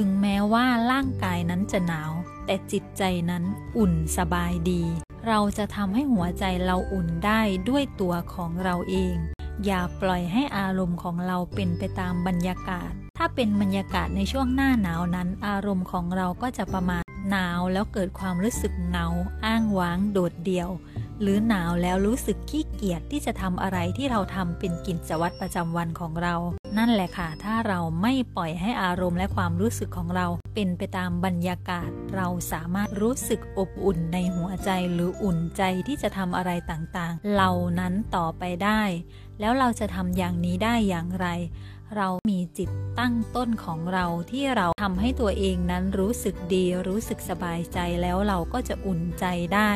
[0.00, 2.12] ถึงแม้ว่าร่างกายนั้นจะหนาว
[2.46, 3.44] แต่จิตใจนั้น
[3.78, 4.82] อุ่นสบายดี
[5.26, 9.16] เราจะทำให้หัวใจเราอุ่นได้ด้วยตัวของเราเอง
[9.64, 19.06] อย่าปล่อยให้อารมณ์ของเราเป็นไปตามบรรยากาศ ถ้าเป็นบรรยากาศในช่วงหน้าหนาวนั้น อารมณ์ของเราก็จะประมาณหนาวแล้วเกิดความรู้สึกเหงา
[19.44, 20.70] อ้างว้างโดดเดี่ยว
[21.22, 26.34] หรือหนาวแล้วรู้สึกขี้เกียจที่จะทำอะไรที่เราทำเป็นกิจวัตรประจำวันของเรา
[26.78, 38.82] นั่นแหละค่ะ ถ้าเราไม่ปล่อยให้อารมณ์และความรู้สึกของเรา เป็นไปตามบรรยากาศ เราสามารถรู้สึกอบอุ่นในหัวใจหรืออุ่นใจที่จะทำอะไรต่างๆ เหล่านั้นต่อไปได้
[39.40, 41.26] แล้วเราจะทำอย่างนี้ได้อย่างไร
[41.96, 49.72] เรามีจิตตั้งต้นของเราที่เราทำให้ตัวเองนั้นรู้สึกดี รู้สึกสบายใจแล้วเราก็จะอุ่นใจได้